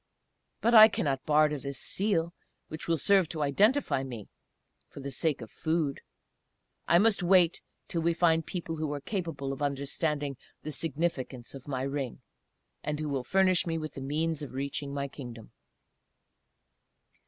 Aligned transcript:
But 0.61 0.73
I 0.73 0.87
cannot 0.87 1.27
barter 1.27 1.59
this 1.59 1.77
Seal, 1.77 2.33
which 2.69 2.87
will 2.87 2.97
serve 2.97 3.29
to 3.29 3.43
identify 3.43 4.01
me, 4.01 4.29
for 4.89 4.99
the 4.99 5.11
sake 5.11 5.41
of 5.41 5.51
food. 5.51 6.01
I 6.87 6.97
must 6.97 7.21
wait 7.21 7.61
till 7.87 8.01
we 8.01 8.15
find 8.15 8.43
people 8.43 8.77
who 8.77 8.91
are 8.93 8.99
capable 8.99 9.53
of 9.53 9.61
understanding 9.61 10.37
the 10.63 10.71
significance 10.71 11.53
of 11.53 11.67
my 11.67 11.83
ring, 11.83 12.23
and 12.83 12.99
who 12.99 13.09
will 13.09 13.23
furnish 13.23 13.67
me 13.67 13.77
with 13.77 13.93
the 13.93 14.01
means 14.01 14.41
of 14.41 14.55
reaching 14.55 14.91
my 14.91 15.07
Kingdom." 15.07 15.51